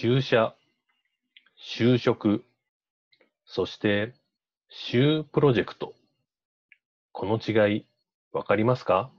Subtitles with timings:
[0.00, 0.56] 就社、
[1.76, 2.44] 就職、
[3.44, 4.14] そして
[4.88, 5.92] 就プロジェクト。
[7.12, 7.86] この違い、
[8.32, 9.12] わかりますか？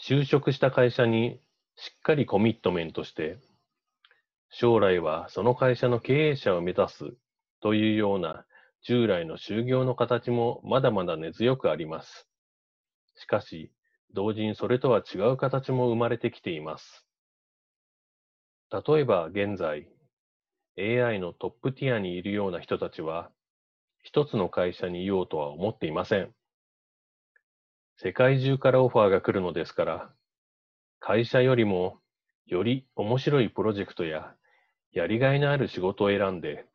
[0.00, 1.38] 就職した会社に
[1.76, 3.36] しっかりコミットメントして、
[4.48, 7.12] 将来はその会社の経営者を目指す
[7.60, 8.46] というような
[8.82, 12.26] 従来の就業の形もまだまだ根強くあります。
[13.16, 13.70] しかし、
[14.14, 17.04] 同時にそれとは違う形も生まれてきています。
[18.74, 19.86] 例えば現在、
[20.76, 23.30] AI のトップティアにいるような人たちは、
[24.02, 26.34] 一つの会社にいようとは思っていません。
[27.98, 30.10] 世界中からオファーが来るのですから、
[30.98, 32.00] 会社よりも
[32.46, 34.34] より面白いプロジェクトや
[34.90, 36.66] やりがいのある仕事を選んで、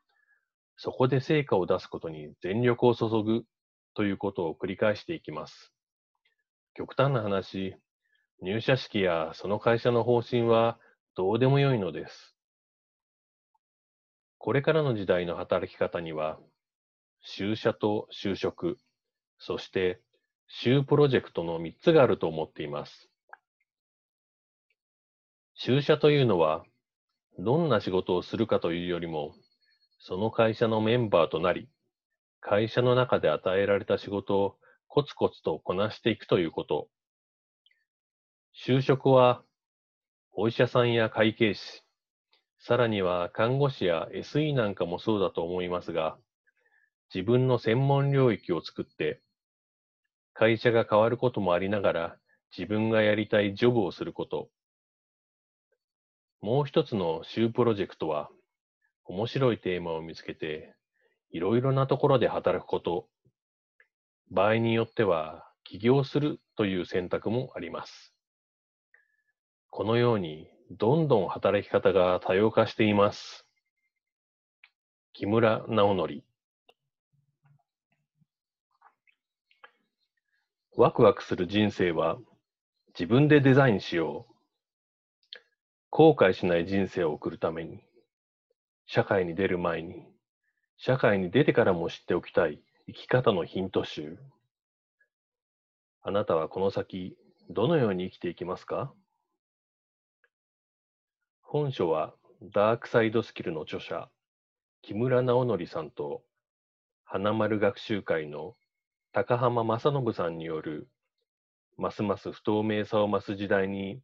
[0.77, 3.43] そこで成果を出すことに全力を注ぐ
[3.93, 5.73] ということを繰り返していきます。
[6.76, 7.76] 極端な話、
[8.41, 10.79] 入社式やその会社の方針は
[11.20, 12.34] どうでもよいのです。
[14.37, 16.39] これからの時代の働き方には、
[17.37, 18.77] 就社と就職、
[19.37, 19.99] そして
[20.63, 23.09] 就プロジェクトの3つがあると思っています。
[25.61, 26.63] 就社というのは、
[27.37, 29.33] どんな仕事をするかというよりも、
[29.99, 31.67] その会社のメンバーとなり、
[32.39, 34.55] 会社の中で与えられた仕事を
[34.87, 36.87] コツコツとこなしていくということ。
[38.65, 39.43] 就職は、
[40.34, 41.84] お医者さんや会計士、
[42.58, 46.18] さらには看護師や SE なんかもそうだと思いますが、
[47.13, 49.22] 自分の専門領域を作って、
[50.34, 52.18] 会社が変わることもありながら、
[52.57, 54.50] 自分がやりたいジョブをすること。
[56.41, 58.30] もう一つのープロジェクトは、
[59.05, 60.76] 面白いテーマを見つけて、
[61.32, 63.07] いろいろなところで働くこと
[64.31, 68.13] 場合によっては起業するという選択もあります。
[69.72, 73.45] このようにどんどん働き方が多様化しています。
[75.13, 76.23] 木村直則
[80.75, 82.17] ワクワクする人生は
[82.97, 84.33] 自分でデザインしよう。
[85.89, 87.83] 後悔しない人生を送るために、
[88.85, 90.03] 社会に出る前に、
[90.77, 94.17] 社会に出てからも知っておきたい生き方のヒント集。
[96.01, 97.17] あなたはこの先、
[97.49, 98.94] どのように生きていきますか？
[101.51, 104.07] 本書は、ダークサイドスキルの著者、
[104.83, 106.21] 木村直則さんと、
[107.05, 108.55] 花丸学習会の
[109.13, 110.88] 高浜正信さんによる、
[111.75, 113.99] ますます不透明さを増す時代に、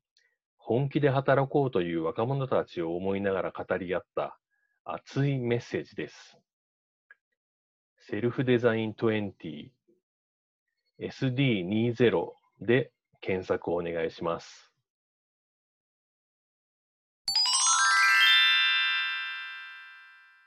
[0.57, 4.39] 本気で働こうという若者たちを思いながら語り合った
[4.83, 6.39] 熱いメッセージです。
[8.09, 9.69] セルフデザイン20
[10.99, 12.91] SD20 で
[13.21, 14.74] 検索をお願いします。